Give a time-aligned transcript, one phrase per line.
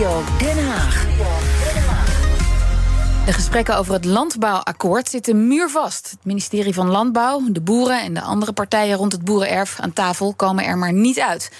[0.00, 1.06] Studio Den Haag.
[3.26, 6.10] De gesprekken over het landbouwakkoord zitten muurvast.
[6.10, 10.34] Het ministerie van Landbouw, de boeren en de andere partijen rond het boerenerf aan tafel
[10.34, 11.52] komen er maar niet uit.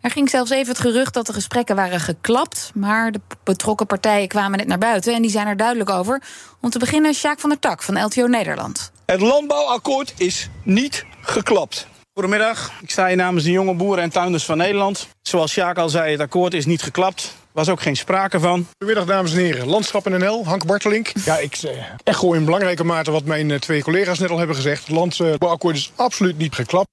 [0.00, 2.70] Er ging zelfs even het gerucht dat de gesprekken waren geklapt.
[2.74, 6.22] Maar de betrokken partijen kwamen net naar buiten en die zijn er duidelijk over.
[6.60, 8.92] Om te beginnen, Sjaak van der Tak van LTO Nederland.
[9.06, 11.86] Het landbouwakkoord is niet geklapt.
[12.12, 15.08] Goedemiddag, ik sta hier namens de jonge boeren en tuinders van Nederland.
[15.22, 17.42] Zoals Sjaak al zei, het akkoord is niet geklapt.
[17.54, 18.66] Was ook geen sprake van.
[18.78, 21.12] Goedemiddag dames en heren, Landschap NL, Hank Bartelink.
[21.24, 21.70] Ja, ik eh,
[22.04, 24.86] echo in belangrijke mate wat mijn eh, twee collega's net al hebben gezegd.
[24.86, 26.88] Het landbouwakkoord is absoluut niet geklapt.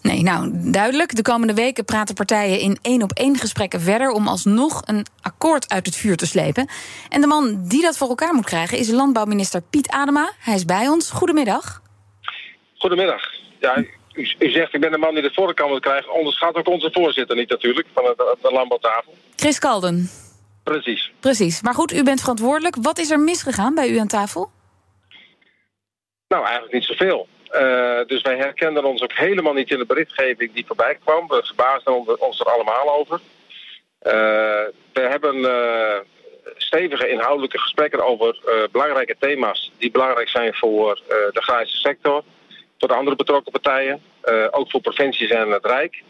[0.00, 1.16] Nee, nou, duidelijk.
[1.16, 5.68] De komende weken praten partijen in één op één gesprekken verder om alsnog een akkoord
[5.68, 6.68] uit het vuur te slepen.
[7.08, 10.32] En de man die dat voor elkaar moet krijgen is landbouwminister Piet Adema.
[10.38, 11.10] Hij is bij ons.
[11.10, 11.82] Goedemiddag.
[12.78, 13.22] Goedemiddag.
[13.60, 13.84] Ja,
[14.14, 16.12] u, u zegt ik ben de man die de voorkant moet krijgen.
[16.12, 19.14] Onderschat ook onze voorzitter niet natuurlijk van het, de landbouwtafel.
[19.36, 20.10] Chris Kalden.
[20.62, 21.12] Precies.
[21.20, 21.62] Precies.
[21.62, 22.76] Maar goed, u bent verantwoordelijk.
[22.82, 24.50] Wat is er misgegaan bij u aan tafel?
[26.28, 27.28] Nou, eigenlijk niet zoveel.
[27.52, 31.28] Uh, dus wij herkenden ons ook helemaal niet in de berichtgeving die voorbij kwam.
[31.28, 33.20] We verbaasden ons er allemaal over.
[34.02, 34.12] Uh,
[34.92, 35.96] we hebben uh,
[36.56, 38.38] stevige inhoudelijke gesprekken over
[38.70, 39.72] belangrijke thema's...
[39.78, 42.22] die belangrijk zijn voor de agrarische sector,
[42.82, 44.02] voor de andere betrokken partijen...
[44.50, 46.02] ook voor provincies en het Rijk.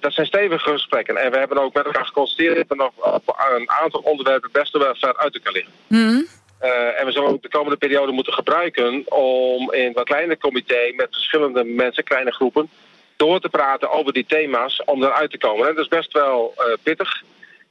[0.00, 1.16] dat zijn stevige gesprekken.
[1.16, 2.56] En we hebben ook met elkaar geconstateerd...
[2.56, 3.22] dat er nog
[3.56, 5.72] een aantal onderwerpen best wel ver uit te kan liggen.
[5.86, 6.26] Mm.
[6.62, 10.92] Uh, en we zullen ook de komende periode moeten gebruiken om in wat kleiner comité
[10.96, 12.70] met verschillende mensen, kleine groepen,
[13.16, 15.68] door te praten over die thema's om eruit te komen.
[15.68, 17.22] En dat is best wel uh, pittig.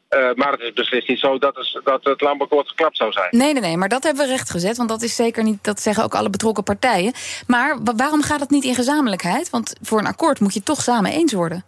[0.09, 3.27] Uh, maar het is beslist niet zo dat, het, dat het landbouwakkoord geklapt zou zijn.
[3.31, 4.77] Nee, nee, nee, maar dat hebben we rechtgezet.
[4.77, 7.13] Want dat is zeker niet, dat zeggen ook alle betrokken partijen.
[7.47, 9.49] Maar waarom gaat het niet in gezamenlijkheid?
[9.49, 11.63] Want voor een akkoord moet je toch samen eens worden.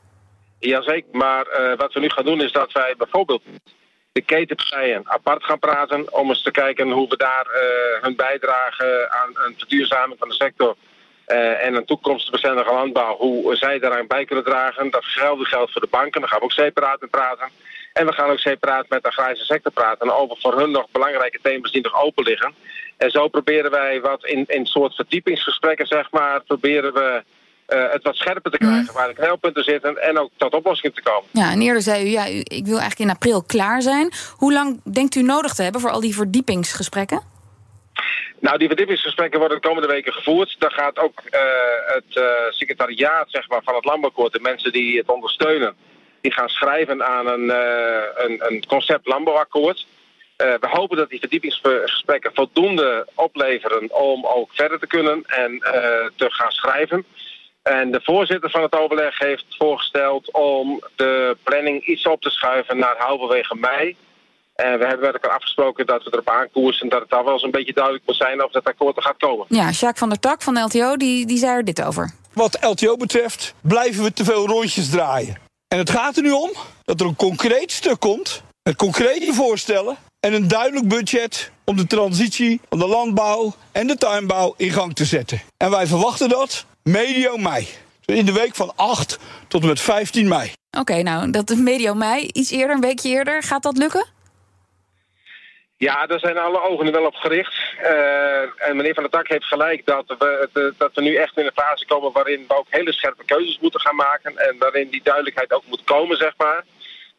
[0.60, 3.44] Jazeker, maar wat we nu gaan doen is dat wij bijvoorbeeld
[4.12, 6.14] de ketenpartijen apart gaan praten...
[6.14, 10.36] om eens te kijken hoe we daar uh, hun bijdrage aan een verduurzaming van de
[10.36, 10.76] sector...
[11.28, 14.92] Uh, en een toekomstbestendige landbouw, hoe zij daaraan bij kunnen dragen.
[14.92, 17.50] Dat geldt geldt voor de banken, daar gaan we ook separaat in praten.
[17.94, 20.18] En we gaan ook separaat met de agrarische sector praten...
[20.18, 22.54] over voor hun nog belangrijke thema's die nog open liggen.
[22.98, 26.44] En zo proberen wij wat in, in soort verdiepingsgesprekken, zeg maar...
[26.44, 27.24] proberen we
[27.68, 28.94] uh, het wat scherper te krijgen, mm.
[28.94, 31.30] waar de knelpunten zitten en ook tot oplossingen te komen.
[31.32, 34.12] Ja, en eerder zei u, ja, ik wil eigenlijk in april klaar zijn.
[34.36, 37.22] Hoe lang denkt u nodig te hebben voor al die verdiepingsgesprekken?
[38.40, 40.56] Nou, die verdiepingsgesprekken worden de komende weken gevoerd.
[40.60, 41.40] Daar gaat ook uh,
[41.86, 45.76] het uh, secretariaat zeg maar, van het landbouwakkoord, de mensen die het ondersteunen,
[46.22, 47.50] die gaan schrijven aan een,
[48.26, 49.88] een, een concept landbouwakkoord.
[50.38, 55.60] we hopen dat die verdiepingsgesprekken voldoende opleveren om ook verder te kunnen en
[56.16, 57.06] te gaan schrijven.
[57.62, 62.78] En de voorzitter van het overleg heeft voorgesteld om de planning iets op te schuiven
[62.78, 63.96] naar halverwege mei.
[64.56, 66.90] En we hebben met elkaar afgesproken dat we erop aankoersen...
[66.90, 69.18] dat het daar wel eens een beetje duidelijk moet zijn of dat akkoord er gaat
[69.18, 69.46] komen.
[69.50, 72.14] Ja, Jacques van der Tak van de LTO die, die zei er dit over.
[72.34, 75.51] Wat LTO betreft blijven we te veel rondjes draaien.
[75.72, 76.52] En het gaat er nu om
[76.84, 78.42] dat er een concreet stuk komt...
[78.64, 81.52] met concrete voorstellen en een duidelijk budget...
[81.66, 85.42] om de transitie van de landbouw en de tuinbouw in gang te zetten.
[85.58, 87.68] En wij verwachten dat medio mei.
[88.06, 90.52] In de week van 8 tot en met 15 mei.
[90.78, 92.30] Oké, nou, dat medio mei.
[92.34, 93.44] Iets eerder, een weekje eerder.
[93.44, 94.06] Gaat dat lukken?
[95.88, 97.54] Ja, daar zijn alle ogen wel op gericht.
[97.84, 101.46] Uh, en meneer Van der Tak heeft gelijk dat we, dat we nu echt in
[101.46, 102.12] een fase komen...
[102.12, 104.38] waarin we ook hele scherpe keuzes moeten gaan maken...
[104.38, 106.64] en waarin die duidelijkheid ook moet komen, zeg maar.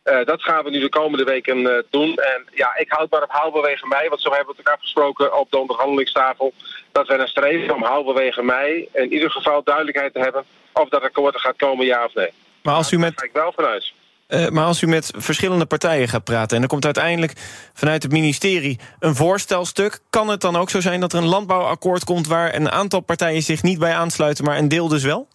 [0.05, 2.17] Uh, dat gaan we nu de komende weken uh, doen.
[2.17, 5.39] En ja, ik houd maar op halverwege mei, want zo hebben we het ook afgesproken
[5.39, 6.53] op de onderhandelingstafel.
[6.93, 11.03] Dat we een streven om halverwege mei in ieder geval duidelijkheid te hebben of dat
[11.03, 12.31] akkoord er gaat komen, ja of nee.
[12.63, 13.17] Maar als u met...
[13.17, 13.93] Daar ga ik wel vanuit.
[14.33, 16.57] Uh, maar als u met verschillende partijen gaat praten...
[16.57, 17.33] en er komt uiteindelijk
[17.75, 19.99] vanuit het ministerie een voorstelstuk...
[20.11, 22.27] kan het dan ook zo zijn dat er een landbouwakkoord komt...
[22.27, 24.45] waar een aantal partijen zich niet bij aansluiten...
[24.45, 25.29] maar een deel dus wel?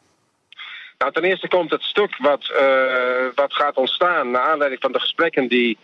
[0.98, 4.32] Nou, ten eerste komt het stuk wat, uh, wat gaat ontstaan...
[4.32, 5.78] naar aanleiding van de gesprekken die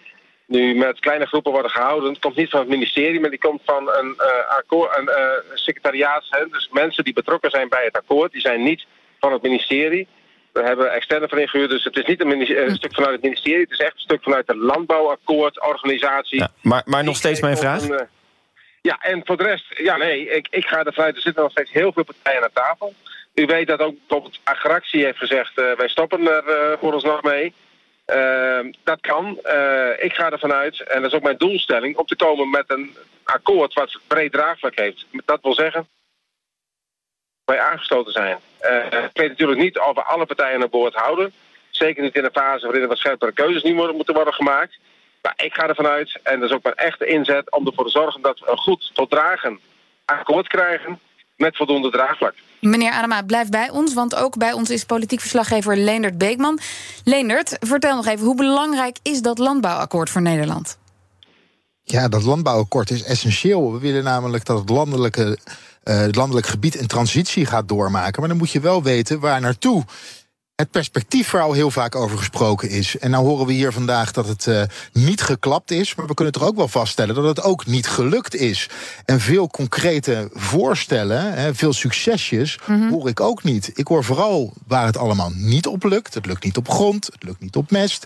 [0.45, 2.09] nu met kleine groepen worden gehouden.
[2.09, 5.09] Het komt niet van het ministerie, maar die komt van een, uh, akkoord, een
[5.53, 6.25] secretariaat.
[6.29, 8.85] Hè, dus mensen die betrokken zijn bij het akkoord, die zijn niet
[9.19, 10.07] van het ministerie.
[10.53, 13.61] We hebben externe ingehuurd, dus het is niet een, een, stuk vanuit het ministerie.
[13.61, 16.39] Het is echt een stuk vanuit de landbouwakkoordorganisatie.
[16.39, 17.89] Ja, maar, maar nog steeds mijn vraag?
[17.89, 18.07] Een,
[18.81, 21.51] ja, en voor de rest, ja nee, ik, ik ga ervan uit, er zitten nog
[21.51, 22.93] steeds heel veel partijen aan tafel.
[23.33, 25.59] U weet dat ook bijvoorbeeld Agractie heeft gezegd...
[25.59, 27.53] Uh, wij stoppen er uh, voor ons nog mee.
[28.07, 29.37] Uh, dat kan.
[29.99, 31.97] ik ga ervan uit, en dat is ook mijn doelstelling...
[31.97, 35.05] om te komen met een akkoord wat breed draagvlak heeft.
[35.25, 35.87] Dat wil zeggen...
[37.45, 38.37] wij aangesloten zijn.
[38.89, 41.33] ik weet natuurlijk niet of we alle partijen aan boord houden...
[41.75, 44.77] Zeker niet in een fase waarin er wat scherpere keuzes niet moeten worden gemaakt.
[45.21, 47.91] Maar ik ga ervan uit, en dat is ook mijn echte inzet, om ervoor te
[47.91, 49.59] zorgen dat we een goed tot dragen
[50.05, 50.99] akkoord krijgen
[51.35, 52.33] met voldoende draagvlak.
[52.59, 56.59] Meneer Adema, blijf bij ons, want ook bij ons is politiek verslaggever Leendert Beekman.
[57.03, 60.77] Leendert, vertel nog even, hoe belangrijk is dat landbouwakkoord voor Nederland?
[61.83, 63.73] Ja, dat landbouwakkoord is essentieel.
[63.73, 65.37] We willen namelijk dat het landelijke,
[65.83, 68.19] uh, het landelijk gebied een transitie gaat doormaken.
[68.19, 69.85] Maar dan moet je wel weten waar naartoe
[70.55, 72.97] het perspectief waar al heel vaak over gesproken is.
[72.97, 75.95] En nou horen we hier vandaag dat het uh, niet geklapt is.
[75.95, 78.69] Maar we kunnen toch ook wel vaststellen dat het ook niet gelukt is.
[79.05, 82.89] En veel concrete voorstellen, hè, veel succesjes, mm -hmm.
[82.89, 83.71] hoor ik ook niet.
[83.73, 86.13] Ik hoor vooral waar het allemaal niet op lukt.
[86.13, 88.05] Het lukt niet op grond, het lukt niet op mest.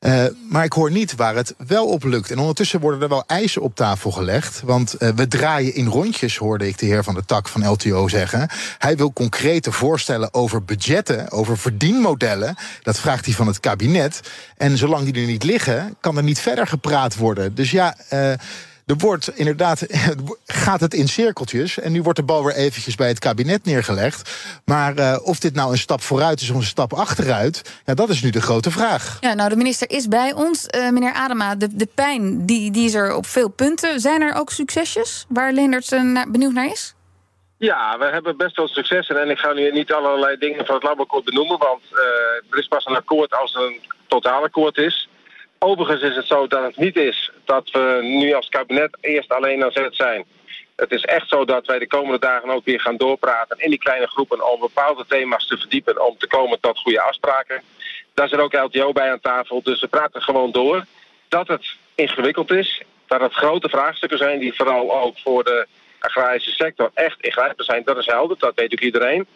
[0.00, 2.30] Uh, maar ik hoor niet waar het wel op lukt.
[2.30, 4.60] En ondertussen worden er wel eisen op tafel gelegd.
[4.64, 8.08] Want uh, we draaien in rondjes, hoorde ik de heer van de tak van LTO
[8.08, 8.48] zeggen.
[8.78, 12.56] Hij wil concrete voorstellen over budgetten, over verdienmodellen.
[12.82, 14.20] Dat vraagt hij van het kabinet.
[14.56, 17.54] En zolang die er niet liggen, kan er niet verder gepraat worden.
[17.54, 17.96] Dus ja.
[18.12, 18.32] Uh,
[18.90, 19.86] er wordt inderdaad,
[20.46, 21.78] gaat het in cirkeltjes.
[21.78, 24.30] En nu wordt de bal weer eventjes bij het kabinet neergelegd.
[24.64, 28.08] Maar uh, of dit nou een stap vooruit is of een stap achteruit, ja, dat
[28.08, 29.18] is nu de grote vraag.
[29.20, 30.66] Ja, nou, de minister is bij ons.
[30.70, 34.00] Uh, meneer Adema, de, de pijn die, die is er op veel punten.
[34.00, 36.94] Zijn er ook succesjes waar Leendert uh, benieuwd naar is?
[37.58, 39.20] Ja, we hebben best wel successen.
[39.20, 41.58] En ik ga nu niet allerlei dingen van het landbouwakkoord benoemen.
[41.58, 41.82] Want
[42.50, 45.08] er is pas een akkoord als er een totaalakkoord is.
[45.64, 49.64] Overigens is het zo dat het niet is dat we nu als kabinet eerst alleen
[49.64, 50.24] aan zet zijn.
[50.76, 53.78] Het is echt zo dat wij de komende dagen ook weer gaan doorpraten in die
[53.78, 57.62] kleine groepen om bepaalde thema's te verdiepen om te komen tot goede afspraken.
[58.14, 60.84] Daar zit ook LTO bij aan tafel, dus we praten gewoon door.
[61.28, 65.66] Dat het ingewikkeld is, dat het grote vraagstukken zijn die vooral ook voor de
[65.98, 69.26] agrarische sector echt ingrijpend zijn, dat is helder, dat weet ook iedereen.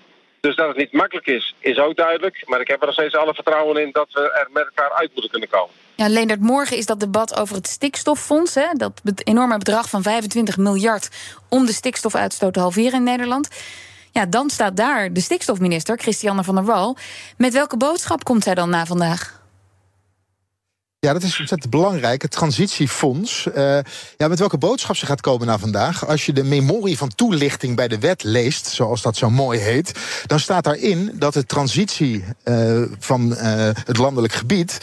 [0.45, 2.43] Dus dat het niet makkelijk is, is ook duidelijk.
[2.47, 5.11] Maar ik heb er nog steeds alle vertrouwen in dat we er met elkaar uit
[5.13, 5.75] moeten kunnen komen.
[5.95, 8.55] Ja, Leendert, morgen is dat debat over het stikstoffonds.
[8.55, 8.67] Hè?
[8.73, 11.09] Dat enorme bedrag van 25 miljard
[11.49, 13.49] om de stikstofuitstoot te halveren in Nederland.
[14.13, 16.97] Ja, dan staat daar de stikstofminister, Christiane van der Wal.
[17.37, 19.44] Met welke boodschap komt zij dan na vandaag?
[21.05, 22.23] Ja, dat is ontzettend belangrijk.
[22.23, 23.47] Het transitiefonds.
[23.57, 23.79] Uh,
[24.17, 26.07] ja, met welke boodschap ze gaat komen na vandaag?
[26.07, 29.93] Als je de memorie van toelichting bij de wet leest, zoals dat zo mooi heet,
[30.27, 33.39] dan staat daarin dat de transitie uh, van uh,
[33.85, 34.81] het landelijk gebied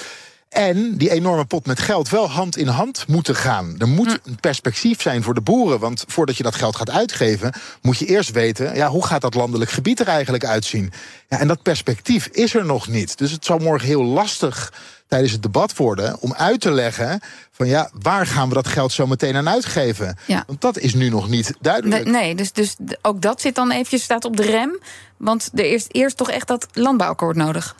[0.51, 3.75] en die enorme pot met geld wel hand in hand moeten gaan.
[3.77, 5.79] Er moet een perspectief zijn voor de boeren.
[5.79, 9.33] Want voordat je dat geld gaat uitgeven, moet je eerst weten: ja, hoe gaat dat
[9.33, 10.91] landelijk gebied er eigenlijk uitzien?
[11.27, 13.17] Ja, en dat perspectief is er nog niet.
[13.17, 14.73] Dus het zal morgen heel lastig
[15.07, 17.19] tijdens het debat worden om uit te leggen
[17.51, 20.17] van ja, waar gaan we dat geld zo meteen aan uitgeven?
[20.27, 20.43] Ja.
[20.47, 22.03] Want dat is nu nog niet duidelijk.
[22.03, 24.79] Nee, nee, dus, dus ook dat zit dan eventjes staat op de rem.
[25.17, 27.75] Want er is eerst toch echt dat landbouwakkoord nodig.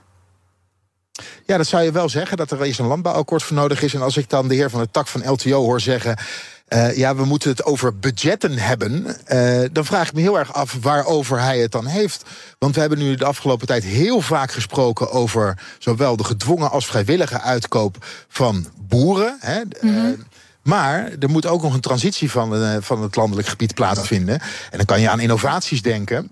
[1.46, 3.94] Ja, dat zou je wel zeggen, dat er eerst een landbouwakkoord voor nodig is.
[3.94, 6.18] En als ik dan de heer van de tak van LTO hoor zeggen...
[6.74, 9.18] Uh, ja, we moeten het over budgetten hebben.
[9.28, 12.24] Uh, dan vraag ik me heel erg af waarover hij het dan heeft.
[12.60, 16.86] Want we hebben nu de afgelopen tijd heel vaak gesproken over zowel de gedwongen als
[16.86, 19.38] vrijwillige uitkoop van boeren.
[19.40, 19.60] Hè.
[19.60, 20.06] Mm -hmm.
[20.06, 20.18] uh,
[20.62, 24.40] maar er moet ook nog een transitie van, van het landelijk gebied plaatsvinden.
[24.70, 26.32] En dan kan je aan innovaties denken.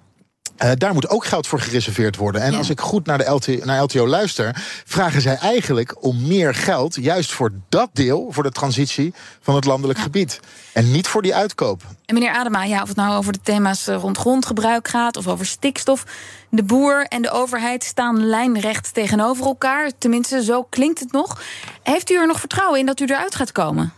[0.64, 2.42] Uh, daar moet ook geld voor gereserveerd worden.
[2.42, 2.58] En ja.
[2.58, 6.96] als ik goed naar, de LT, naar LTO luister, vragen zij eigenlijk om meer geld,
[6.96, 10.06] juist voor dat deel, voor de transitie van het landelijk ja.
[10.06, 10.40] gebied.
[10.74, 11.82] En niet voor die uitkoop.
[12.06, 15.46] En meneer Adema, ja, of het nou over de thema's rond grondgebruik gaat of over
[15.46, 16.04] stikstof.
[16.50, 19.92] De boer en de overheid staan lijnrecht tegenover elkaar.
[19.98, 21.42] Tenminste, zo klinkt het nog.
[21.84, 23.94] Heeft u er nog vertrouwen in dat u eruit gaat komen?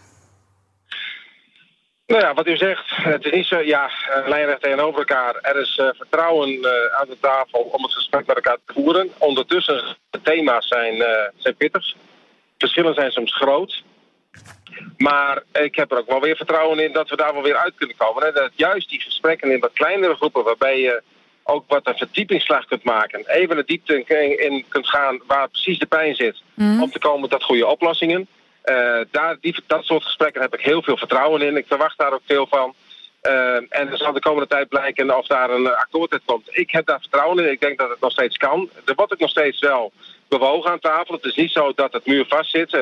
[2.12, 3.90] Nou ja, wat u zegt, het is niet zo, ja,
[4.26, 5.36] lijnrecht tegenover elkaar.
[5.42, 9.10] Er is uh, vertrouwen uh, aan de tafel om het gesprek met elkaar te voeren.
[9.18, 11.94] Ondertussen, de thema's zijn, uh, zijn pittig.
[12.58, 13.84] Verschillen zijn soms groot.
[14.98, 17.74] Maar ik heb er ook wel weer vertrouwen in dat we daar wel weer uit
[17.76, 18.28] kunnen komen.
[18.28, 21.02] En dat juist die gesprekken in wat kleinere groepen, waarbij je
[21.44, 23.24] ook wat een verdiepingsslag kunt maken.
[23.28, 24.04] Even de diepte
[24.38, 26.42] in kunt gaan waar precies de pijn zit.
[26.54, 26.82] Mm.
[26.82, 28.28] Om te komen tot goede oplossingen.
[28.66, 31.58] Uh, daar, die, dat soort gesprekken heb ik heel veel vertrouwen in.
[31.58, 32.74] Ik verwacht daar ook veel van.
[33.24, 36.48] Uh, en er zal de komende tijd blijken of daar een akkoord uit komt.
[36.58, 37.52] Ik heb daar vertrouwen in.
[37.52, 38.70] Ik denk dat het nog steeds kan.
[38.86, 39.92] Er wordt ook nog steeds wel
[40.28, 41.16] bewogen aan tafel.
[41.16, 42.74] Het is niet zo dat het muur vast zit.
[42.74, 42.82] Uh,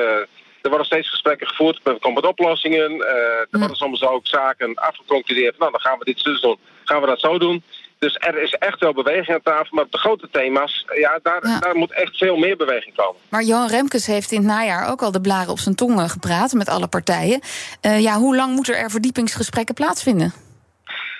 [0.62, 1.80] er worden steeds gesprekken gevoerd.
[1.84, 2.92] Er komen oplossingen.
[2.92, 3.06] Uh,
[3.50, 5.58] er worden soms ook zaken afgeconcludeerd.
[5.58, 6.58] Nou, dan gaan we dit dus doen.
[6.84, 7.62] Gaan we dat zo doen.
[8.00, 9.68] Dus er is echt wel beweging aan tafel.
[9.70, 11.58] Maar op de grote thema's, ja, daar, ja.
[11.58, 13.20] daar moet echt veel meer beweging komen.
[13.28, 16.52] Maar Johan Remkes heeft in het najaar ook al de blaren op zijn tongen gepraat
[16.52, 17.40] met alle partijen.
[17.82, 20.32] Uh, ja, hoe lang moeten er verdiepingsgesprekken plaatsvinden?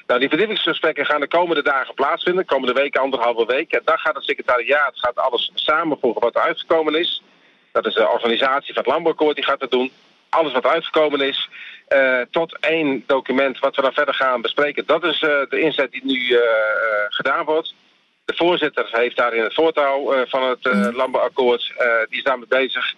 [0.06, 3.72] Nou, die verdiepingsgesprekken gaan de komende dagen plaatsvinden, de komende week, anderhalve week.
[3.72, 7.22] En dan gaat het secretariaat gaat alles samenvoegen wat er uitgekomen is.
[7.72, 9.90] Dat is de organisatie van het Landbouwakkoord die gaat dat doen.
[10.28, 11.48] Alles wat uitgekomen is,
[11.94, 14.86] uh, tot één document wat we dan verder gaan bespreken.
[14.86, 16.40] Dat is uh, de inzet die nu uh,
[17.08, 17.74] gedaan wordt.
[18.24, 21.72] De voorzitter heeft daar in het voortouw van het Landbouwakkoord,
[22.08, 22.94] die is daarmee bezig.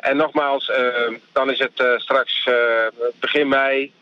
[0.00, 0.72] en nogmaals,
[1.32, 2.48] dan is het straks
[3.20, 3.92] begin mei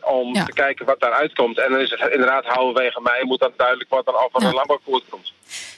[0.00, 0.44] om ja.
[0.44, 1.58] te kijken wat daaruit komt.
[1.58, 4.48] En dan is het inderdaad halverwege mei moet dan duidelijk wat er al van ja.
[4.48, 5.32] een landbouwakkoord komt.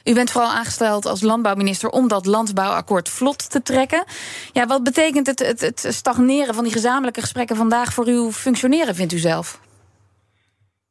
[0.04, 4.04] U bent vooral aangesteld als landbouwminister om dat landbouwakkoord vlot te trekken.
[4.52, 8.94] Ja, wat betekent het, het, het stagneren van die gezamenlijke gesprekken vandaag voor uw functioneren,
[8.94, 9.60] vindt u zelf?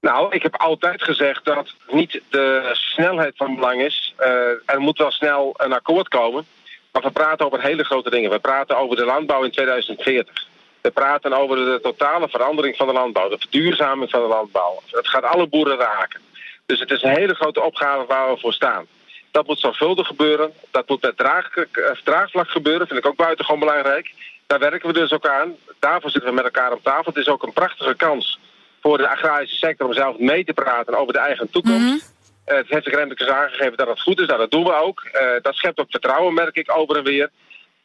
[0.02, 4.14] Nou, ik heb altijd gezegd dat niet de snelheid van belang is.
[4.20, 4.28] Uh,
[4.66, 6.46] er moet wel snel een akkoord komen.
[6.92, 8.30] Maar we praten over hele grote dingen.
[8.30, 10.50] We praten over de landbouw in 2040.
[10.82, 14.82] We praten over de totale verandering van de landbouw, de verduurzaming van de landbouw.
[14.92, 16.20] Het gaat alle boeren raken.
[16.66, 18.86] Dus het is een hele grote opgave waar we voor staan.
[19.32, 20.54] Dat moet zorgvuldig gebeuren.
[20.72, 21.66] Dat moet met draag, eh,
[22.04, 22.88] draagvlak gebeuren.
[22.88, 24.12] Vind ik ook buitengewoon belangrijk.
[24.48, 25.56] Daar werken we dus ook aan.
[25.80, 27.12] Daarvoor zitten we met elkaar op tafel.
[27.12, 28.40] Het is ook een prachtige kans
[28.82, 31.80] voor de agrarische sector om zelf mee te praten over de eigen toekomst.
[31.80, 32.02] Mm -hmm.
[32.48, 34.28] uh, het heeft de Remkes aangegeven dat het goed is.
[34.28, 35.04] Nou, dat doen we ook.
[35.14, 37.30] Uh, dat schept ook vertrouwen, merk ik, over en weer.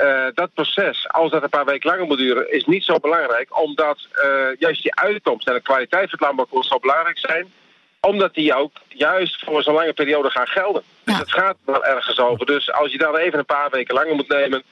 [0.03, 3.61] Uh, dat proces, als dat een paar weken langer moet duren, is niet zo belangrijk.
[3.62, 7.53] Omdat uh, juist die uitkomst en de kwaliteit van het landbouwakkoord zo belangrijk zijn.
[8.00, 10.83] Omdat die ook juist voor zo'n lange periode gaan gelden.
[11.05, 11.21] Dus ja.
[11.21, 12.47] het gaat wel ergens over.
[12.47, 14.62] Dus als je dan even een paar weken langer moet nemen,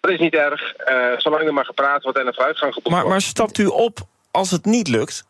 [0.00, 0.74] dat is niet erg.
[0.88, 3.18] Uh, zolang er maar gepraat wordt en een vooruitgang geboekt maar, wordt.
[3.18, 3.98] Maar stapt u op
[4.30, 5.26] als het niet lukt?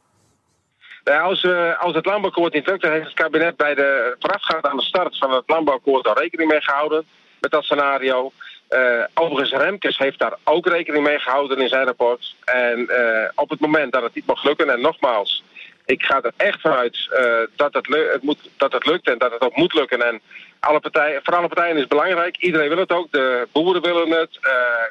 [1.04, 4.66] Nou, als, uh, als het landbouwakkoord niet lukt, dan heeft het kabinet bij de voorafgaand
[4.66, 7.04] aan de start van het landbouwakkoord al rekening mee gehouden
[7.40, 8.32] met dat scenario.
[8.70, 12.34] Uh, overigens, Remkes heeft daar ook rekening mee gehouden in zijn rapport.
[12.44, 15.42] En uh, op het moment dat het niet mag lukken, en nogmaals,
[15.84, 19.32] ik ga er echt vanuit uh, dat, het het moet, dat het lukt en dat
[19.32, 20.02] het ook moet lukken.
[20.02, 20.20] En
[20.60, 22.36] alle partijen, voor alle partijen is het belangrijk.
[22.36, 23.12] Iedereen wil het ook.
[23.12, 24.38] De boeren willen het,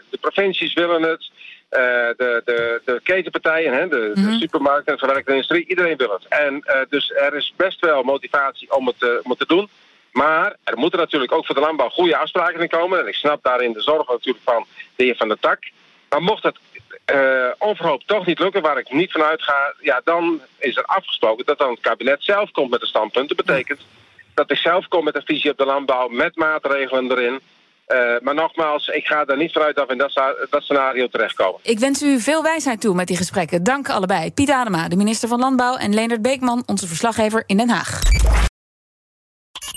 [0.09, 1.31] de provincies willen het.
[1.69, 4.31] de, de, de ketenpartijen, hè, de, mm -hmm.
[4.31, 6.25] de supermarkten en de verwerkende industrie, iedereen wil het.
[6.27, 9.69] En dus er is best wel motivatie om het, om het te doen.
[10.77, 12.99] Er moeten natuurlijk ook voor de landbouw goede afspraken in komen.
[12.99, 14.65] En ik snap daarin de zorg natuurlijk van
[14.95, 15.59] de heer Van der Tak.
[16.09, 16.57] Maar mocht het
[17.15, 19.73] uh, onverhoopt toch niet lukken, waar ik niet van uitga...
[19.79, 23.27] ja, dan is er afgesproken dat dan het kabinet zelf komt met een standpunt.
[23.27, 23.79] Dat betekent
[24.33, 27.39] dat ik zelf kom met een visie op de landbouw met maatregelen erin...
[27.87, 30.13] Uh, maar nogmaals, ik ga er niet vanuit dat we in dat,
[30.49, 31.59] dat, scenario terechtkomen.
[31.63, 33.63] Ik wens u veel wijsheid toe met die gesprekken.
[33.63, 34.31] Dank allebei.
[34.31, 35.75] Piet Adema, de minister van Landbouw...
[35.75, 37.99] en Leendert Beekman, onze verslaggever in Den Haag.